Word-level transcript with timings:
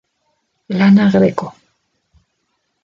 Lana 0.79 1.11
Greco. 1.13 1.47